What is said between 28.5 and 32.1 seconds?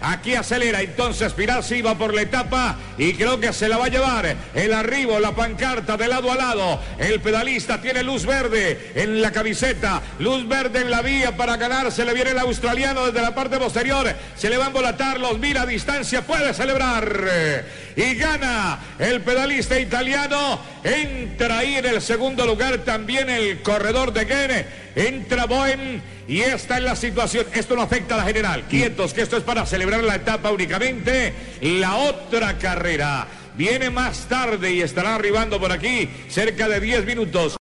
Quietos, que esto es para celebrar la etapa únicamente. La